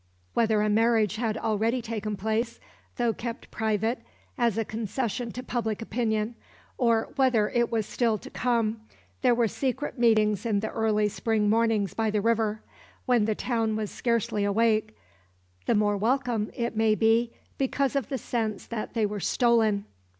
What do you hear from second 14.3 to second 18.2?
awake, the more welcome, it may be, because of the